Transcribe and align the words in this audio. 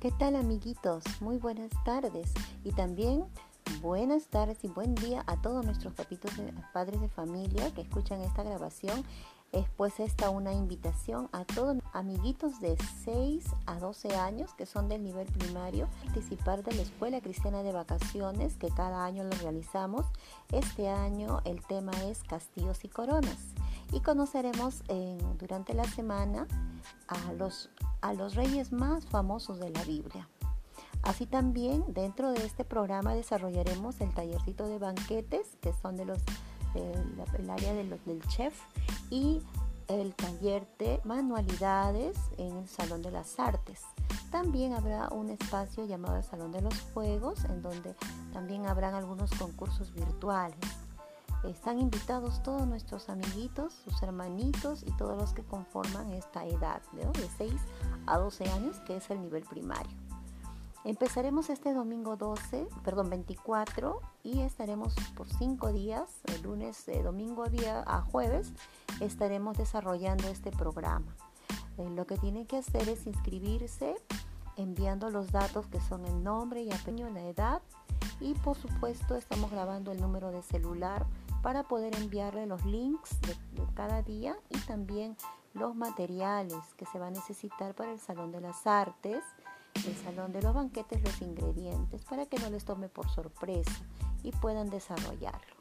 ¿Qué 0.00 0.12
tal 0.12 0.36
amiguitos? 0.36 1.02
Muy 1.20 1.38
buenas 1.38 1.72
tardes 1.84 2.32
y 2.62 2.70
también 2.70 3.24
buenas 3.82 4.28
tardes 4.28 4.62
y 4.62 4.68
buen 4.68 4.94
día 4.94 5.24
a 5.26 5.42
todos 5.42 5.64
nuestros 5.64 5.92
papitos 5.92 6.36
de, 6.36 6.54
padres 6.72 7.00
de 7.00 7.08
familia 7.08 7.74
que 7.74 7.80
escuchan 7.80 8.20
esta 8.20 8.44
grabación. 8.44 9.04
Es 9.50 9.68
pues 9.76 9.98
esta 9.98 10.30
una 10.30 10.52
invitación 10.52 11.28
a 11.32 11.44
todos 11.44 11.78
amiguitos 11.92 12.60
de 12.60 12.76
6 13.02 13.44
a 13.66 13.80
12 13.80 14.14
años 14.14 14.54
que 14.54 14.66
son 14.66 14.88
del 14.88 15.02
nivel 15.02 15.26
primario 15.26 15.88
participar 16.04 16.62
de 16.62 16.76
la 16.76 16.82
Escuela 16.82 17.20
Cristiana 17.20 17.64
de 17.64 17.72
Vacaciones 17.72 18.54
que 18.56 18.68
cada 18.68 19.04
año 19.04 19.24
lo 19.24 19.32
realizamos. 19.42 20.06
Este 20.52 20.88
año 20.88 21.40
el 21.44 21.60
tema 21.66 21.90
es 22.04 22.22
castillos 22.22 22.84
y 22.84 22.88
coronas 22.88 23.52
y 23.92 24.00
conoceremos 24.00 24.82
durante 25.38 25.74
la 25.74 25.84
semana 25.84 26.46
a 27.06 27.32
los, 27.32 27.70
a 28.00 28.12
los 28.12 28.34
reyes 28.34 28.72
más 28.72 29.06
famosos 29.06 29.58
de 29.58 29.70
la 29.70 29.82
Biblia. 29.84 30.28
Así 31.02 31.26
también 31.26 31.84
dentro 31.88 32.32
de 32.32 32.44
este 32.44 32.64
programa 32.64 33.14
desarrollaremos 33.14 34.00
el 34.00 34.12
tallercito 34.12 34.68
de 34.68 34.78
banquetes, 34.78 35.56
que 35.60 35.72
son 35.72 35.96
de 35.96 36.04
los 36.04 36.18
del 36.74 37.50
área 37.50 37.72
del 37.72 38.22
chef, 38.28 38.54
y 39.10 39.40
el 39.88 40.14
taller 40.14 40.66
de 40.78 41.00
manualidades 41.04 42.18
en 42.36 42.56
el 42.56 42.68
Salón 42.68 43.02
de 43.02 43.10
las 43.10 43.40
Artes. 43.40 43.80
También 44.30 44.74
habrá 44.74 45.08
un 45.08 45.30
espacio 45.30 45.86
llamado 45.86 46.22
Salón 46.22 46.52
de 46.52 46.60
los 46.60 46.78
Juegos, 46.92 47.44
en 47.46 47.62
donde 47.62 47.94
también 48.32 48.66
habrán 48.66 48.94
algunos 48.94 49.30
concursos 49.30 49.94
virtuales. 49.94 50.58
Están 51.44 51.78
invitados 51.78 52.42
todos 52.42 52.66
nuestros 52.66 53.08
amiguitos, 53.08 53.72
sus 53.72 54.02
hermanitos 54.02 54.82
y 54.84 54.92
todos 54.96 55.16
los 55.16 55.32
que 55.32 55.44
conforman 55.44 56.12
esta 56.12 56.44
edad, 56.44 56.82
de 56.92 57.28
6 57.38 57.52
a 58.06 58.18
12 58.18 58.50
años, 58.50 58.80
que 58.80 58.96
es 58.96 59.08
el 59.10 59.20
nivel 59.20 59.44
primario. 59.44 59.96
Empezaremos 60.84 61.50
este 61.50 61.74
domingo 61.74 62.16
12, 62.16 62.66
perdón, 62.84 63.10
24 63.10 64.00
y 64.22 64.40
estaremos 64.40 64.94
por 65.16 65.28
5 65.28 65.72
días, 65.72 66.08
el 66.24 66.42
lunes, 66.42 66.86
de 66.86 67.02
domingo 67.02 67.44
a, 67.86 68.00
jueves, 68.02 68.52
estaremos 69.00 69.58
desarrollando 69.58 70.28
este 70.28 70.50
programa. 70.50 71.14
Eh, 71.76 71.90
lo 71.90 72.06
que 72.06 72.16
tienen 72.16 72.46
que 72.46 72.56
hacer 72.56 72.88
es 72.88 73.06
inscribirse 73.06 73.96
enviando 74.56 75.10
los 75.10 75.30
datos 75.30 75.66
que 75.66 75.80
son 75.80 76.04
el 76.04 76.22
nombre 76.22 76.62
y 76.62 76.72
apellido, 76.72 77.10
la 77.10 77.22
edad 77.22 77.62
y 78.20 78.34
por 78.34 78.56
supuesto 78.56 79.16
estamos 79.16 79.50
grabando 79.50 79.92
el 79.92 80.00
número 80.00 80.30
de 80.30 80.42
celular 80.42 81.06
para 81.42 81.62
poder 81.64 81.94
enviarle 81.96 82.46
los 82.46 82.64
links 82.64 83.20
de, 83.22 83.36
cada 83.74 84.02
día 84.02 84.36
y 84.50 84.58
también 84.58 85.16
los 85.54 85.74
materiales 85.74 86.58
que 86.76 86.86
se 86.86 86.98
va 86.98 87.08
a 87.08 87.10
necesitar 87.10 87.74
para 87.74 87.92
el 87.92 88.00
Salón 88.00 88.32
de 88.32 88.40
las 88.40 88.66
Artes, 88.66 89.22
el 89.86 89.96
Salón 89.96 90.32
de 90.32 90.42
los 90.42 90.54
Banquetes, 90.54 91.02
los 91.02 91.22
ingredientes, 91.22 92.04
para 92.04 92.26
que 92.26 92.38
no 92.38 92.50
les 92.50 92.64
tome 92.64 92.88
por 92.88 93.08
sorpresa 93.08 93.72
y 94.22 94.32
puedan 94.32 94.68
desarrollarlo. 94.68 95.58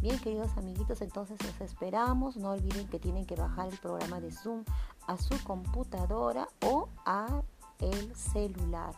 Bien, 0.00 0.18
queridos 0.18 0.56
amiguitos, 0.56 1.02
entonces 1.02 1.38
los 1.44 1.60
esperamos. 1.60 2.38
No 2.38 2.52
olviden 2.52 2.88
que 2.88 2.98
tienen 2.98 3.26
que 3.26 3.34
bajar 3.34 3.68
el 3.68 3.78
programa 3.78 4.18
de 4.18 4.30
Zoom 4.30 4.64
a 5.06 5.18
su 5.18 5.42
computadora 5.44 6.48
o 6.64 6.88
a 7.04 7.42
el 7.80 8.14
celular. 8.16 8.94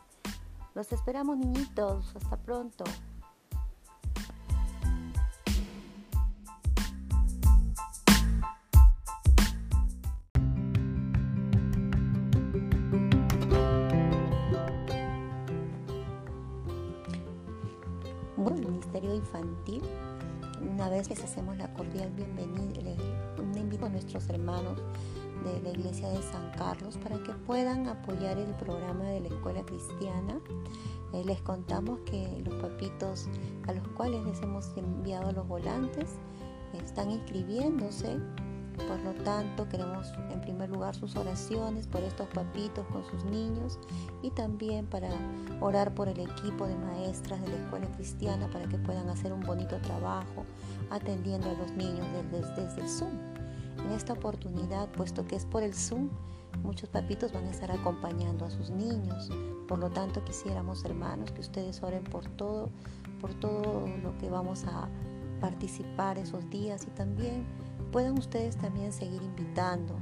Los 0.75 0.91
esperamos, 0.91 1.37
niñitos. 1.37 2.17
Hasta 2.17 2.37
pronto. 2.39 2.85
el 18.49 18.67
Ministerio 18.67 19.15
Infantil, 19.15 19.83
una 20.69 20.89
vez 20.89 21.09
les 21.09 21.23
hacemos 21.23 21.57
la 21.57 21.73
cordial 21.73 22.11
bienvenida, 22.11 22.83
les 22.83 23.57
invito 23.57 23.87
a 23.87 23.89
nuestros 23.89 24.29
hermanos 24.29 24.79
de 25.45 25.61
la 25.63 25.71
iglesia 25.71 26.09
de 26.09 26.23
San 26.23 26.51
Carlos 26.57 26.99
para 27.03 27.23
que 27.23 27.33
puedan 27.33 27.89
apoyar 27.89 28.39
el 28.39 28.55
programa 28.55 29.05
de 29.05 29.21
la 29.21 29.29
escuela 29.29 29.63
cristiana. 29.63 30.41
Eh, 31.13 31.25
les 31.25 31.41
contamos 31.43 32.01
que 32.01 32.43
los 32.45 32.55
papitos 32.55 33.29
a 33.69 33.73
los 33.73 33.87
cuales 33.89 34.25
les 34.25 34.41
hemos 34.43 34.77
enviado 34.77 35.33
los 35.33 35.47
volantes 35.47 36.09
están 36.73 37.11
inscribiéndose 37.11 38.19
por 38.77 38.99
lo 39.01 39.13
tanto, 39.23 39.69
queremos 39.69 40.13
en 40.31 40.41
primer 40.41 40.71
lugar 40.71 40.95
sus 40.95 41.15
oraciones 41.17 41.87
por 41.87 42.03
estos 42.03 42.27
papitos 42.29 42.87
con 42.87 43.05
sus 43.05 43.25
niños 43.25 43.79
y 44.23 44.31
también 44.31 44.87
para 44.87 45.09
orar 45.61 45.95
por 45.95 46.09
el 46.09 46.19
equipo 46.19 46.67
de 46.67 46.77
maestras 46.77 47.41
de 47.43 47.49
la 47.49 47.57
escuela 47.57 47.87
cristiana 47.93 48.49
para 48.51 48.67
que 48.67 48.79
puedan 48.79 49.09
hacer 49.09 49.33
un 49.33 49.41
bonito 49.41 49.77
trabajo 49.83 50.45
atendiendo 50.91 51.51
a 51.51 51.55
los 51.55 51.71
niños 51.73 52.07
desde, 52.31 52.63
desde 52.63 52.83
el 52.83 52.89
Zoom. 52.89 53.42
Esta 53.95 54.15
oportunidad, 54.15 54.91
puesto 54.93 55.27
que 55.27 55.37
es 55.37 55.45
por 55.45 55.63
el 55.63 55.75
Zoom, 55.75 56.09
muchos 56.63 56.89
papitos 56.89 57.33
van 57.33 57.45
a 57.47 57.51
estar 57.51 57.71
acompañando 57.71 58.45
a 58.45 58.51
sus 58.51 58.71
niños. 58.71 59.31
Por 59.69 59.79
lo 59.79 59.91
tanto, 59.91 60.25
quisiéramos, 60.25 60.85
hermanos, 60.85 61.31
que 61.33 61.41
ustedes 61.41 61.83
oren 61.83 62.03
por 62.05 62.27
todo, 62.29 62.71
por 63.21 63.35
todo 63.35 63.87
lo 64.03 64.17
que 64.19 64.31
vamos 64.31 64.65
a 64.65 64.89
participar 65.41 66.19
esos 66.19 66.49
días 66.51 66.87
y 66.87 66.91
también 66.91 67.45
puedan 67.91 68.19
ustedes 68.19 68.57
también 68.57 68.93
seguir 68.93 69.23
invitando. 69.23 69.95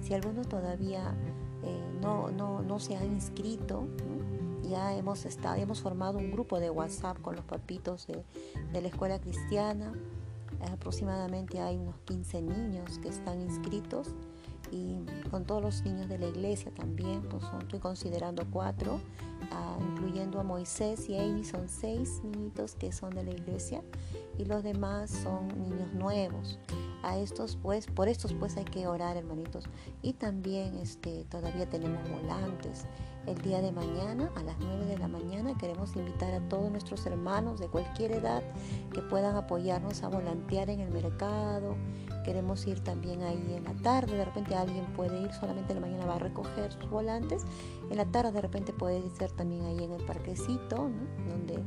Si 0.00 0.14
alguno 0.14 0.42
todavía 0.42 1.14
eh, 1.62 1.98
no, 2.00 2.30
no, 2.30 2.62
no, 2.62 2.78
se 2.78 2.96
ha 2.96 3.04
inscrito, 3.04 3.88
ya 4.62 4.94
hemos, 4.94 5.24
estado, 5.24 5.56
hemos 5.56 5.80
formado 5.80 6.18
un 6.18 6.30
grupo 6.30 6.60
de 6.60 6.70
WhatsApp 6.70 7.20
con 7.20 7.36
los 7.36 7.44
papitos 7.44 8.06
de, 8.06 8.24
de 8.72 8.80
la 8.80 8.88
escuela 8.88 9.18
cristiana. 9.18 9.92
Aproximadamente 10.72 11.60
hay 11.60 11.76
unos 11.76 11.96
15 12.04 12.42
niños 12.42 12.98
que 12.98 13.08
están 13.08 13.40
inscritos 13.40 14.08
y 14.70 14.96
con 15.30 15.44
todos 15.44 15.62
los 15.62 15.82
niños 15.82 16.08
de 16.08 16.18
la 16.18 16.28
iglesia 16.28 16.72
también, 16.72 17.22
pues 17.28 17.44
estoy 17.60 17.78
considerando 17.78 18.44
cuatro, 18.50 19.00
ah, 19.50 19.76
incluyendo 19.80 20.40
a 20.40 20.42
Moisés 20.42 21.08
y 21.08 21.18
Amy, 21.18 21.44
son 21.44 21.68
seis 21.68 22.22
niñitos 22.24 22.74
que 22.74 22.90
son 22.90 23.10
de 23.10 23.22
la 23.22 23.32
iglesia 23.32 23.82
y 24.38 24.44
los 24.44 24.62
demás 24.62 25.10
son 25.10 25.48
niños 25.48 25.92
nuevos 25.92 26.58
a 27.02 27.18
estos 27.18 27.56
pues, 27.56 27.86
por 27.86 28.08
estos 28.08 28.32
pues 28.34 28.56
hay 28.56 28.64
que 28.64 28.86
orar 28.86 29.16
hermanitos. 29.16 29.64
Y 30.02 30.14
también 30.14 30.76
este, 30.78 31.24
todavía 31.24 31.68
tenemos 31.68 32.00
volantes. 32.10 32.86
El 33.26 33.40
día 33.40 33.62
de 33.62 33.70
mañana 33.70 34.32
a 34.34 34.42
las 34.42 34.56
9 34.58 34.84
de 34.86 34.98
la 34.98 35.06
mañana 35.06 35.56
queremos 35.56 35.94
invitar 35.94 36.34
a 36.34 36.40
todos 36.48 36.72
nuestros 36.72 37.06
hermanos 37.06 37.60
de 37.60 37.68
cualquier 37.68 38.10
edad 38.10 38.42
que 38.92 39.00
puedan 39.00 39.36
apoyarnos 39.36 40.02
a 40.02 40.08
volantear 40.08 40.70
en 40.70 40.80
el 40.80 40.90
mercado. 40.90 41.76
Queremos 42.24 42.66
ir 42.66 42.80
también 42.80 43.22
ahí 43.22 43.54
en 43.56 43.64
la 43.64 43.74
tarde, 43.74 44.16
de 44.16 44.24
repente 44.24 44.56
alguien 44.56 44.86
puede 44.96 45.22
ir, 45.22 45.32
solamente 45.34 45.72
en 45.72 45.80
la 45.80 45.86
mañana 45.86 46.06
va 46.06 46.16
a 46.16 46.18
recoger 46.18 46.72
sus 46.72 46.90
volantes. 46.90 47.44
En 47.90 47.96
la 47.96 48.06
tarde 48.06 48.32
de 48.32 48.40
repente 48.40 48.72
puede 48.72 49.08
ser 49.10 49.30
también 49.30 49.66
ahí 49.66 49.84
en 49.84 49.92
el 49.92 50.04
parquecito, 50.04 50.90
donde, 51.28 51.62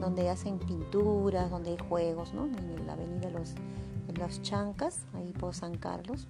donde 0.00 0.28
hacen 0.28 0.58
pinturas, 0.58 1.50
donde 1.50 1.70
hay 1.70 1.78
juegos, 1.88 2.34
¿no? 2.34 2.46
en 2.46 2.86
la 2.86 2.92
avenida 2.94 3.30
Los 3.30 3.54
las 4.18 4.42
Chancas, 4.42 5.06
ahí 5.14 5.32
por 5.32 5.54
San 5.54 5.76
Carlos. 5.76 6.28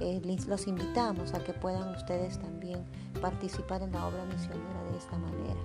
Eh, 0.00 0.20
los 0.48 0.66
invitamos 0.66 1.34
a 1.34 1.44
que 1.44 1.52
puedan 1.52 1.94
ustedes 1.94 2.38
también 2.38 2.84
participar 3.20 3.82
en 3.82 3.92
la 3.92 4.06
obra 4.06 4.24
misionera 4.24 4.82
de 4.90 4.98
esta 4.98 5.16
manera. 5.18 5.60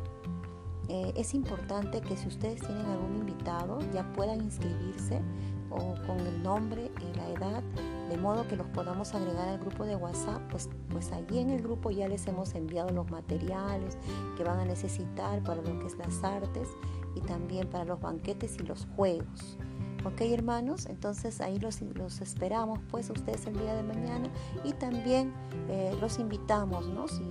Eh, 0.88 1.14
es 1.16 1.34
importante 1.34 2.02
que 2.02 2.18
si 2.18 2.28
ustedes 2.28 2.62
tienen 2.62 2.86
algún 2.88 3.18
invitado 3.18 3.80
ya 3.94 4.12
puedan 4.14 4.42
inscribirse 4.42 5.22
o 5.70 5.94
con 6.08 6.20
el 6.20 6.42
nombre 6.42 6.92
y 7.00 7.16
la 7.16 7.30
edad, 7.30 7.64
de 8.10 8.18
modo 8.18 8.48
que 8.48 8.56
los 8.56 8.66
podamos 8.68 9.14
agregar 9.14 9.48
al 9.48 9.60
grupo 9.60 9.86
de 9.86 9.96
WhatsApp, 9.96 10.42
pues, 10.50 10.68
pues 10.90 11.12
allí 11.12 11.40
en 11.40 11.52
el 11.52 11.62
grupo 11.62 11.92
ya 11.92 12.08
les 12.08 12.26
hemos 12.26 12.56
enviado 12.56 12.90
los 12.90 13.10
materiales 13.12 13.98
que 14.36 14.44
van 14.44 14.60
a 14.60 14.66
necesitar 14.66 15.44
para 15.44 15.62
lo 15.62 15.80
que 15.80 15.86
es 15.86 15.98
las 15.98 16.24
artes 16.24 16.68
y 17.16 17.22
también 17.22 17.68
para 17.68 17.86
los 17.86 18.00
banquetes 18.00 18.58
y 18.60 18.64
los 18.64 18.88
juegos. 18.96 19.58
Ok, 20.06 20.22
hermanos, 20.22 20.86
entonces 20.86 21.42
ahí 21.42 21.60
los, 21.60 21.82
los 21.82 22.22
esperamos, 22.22 22.80
pues, 22.90 23.10
ustedes 23.10 23.46
el 23.48 23.60
día 23.60 23.74
de 23.76 23.84
mañana 23.84 24.30
y 24.64 24.72
también 24.72 25.34
eh, 25.68 25.96
los 26.00 26.20
invitamos, 26.20 26.88
¿no? 26.88 27.08
Si 27.08 27.24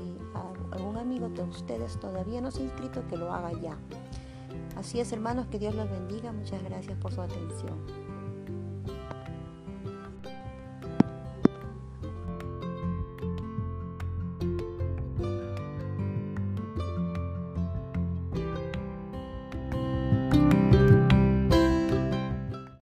algún 0.71 0.99
amigo 0.99 1.29
de 1.31 1.43
ustedes 1.43 1.99
todavía 1.99 2.41
no 2.41 2.51
se 2.51 2.61
ha 2.61 2.65
inscrito, 2.65 3.07
que 3.09 3.17
lo 3.17 3.33
haga 3.33 3.53
ya. 3.61 3.77
Así 4.77 5.01
es, 5.01 5.13
hermanos, 5.13 5.47
que 5.47 5.59
Dios 5.59 5.75
los 5.75 5.91
bendiga. 5.91 6.31
Muchas 6.33 6.63
gracias 6.63 6.97
por 6.99 7.13
su 7.13 7.23
atención. 7.23 7.79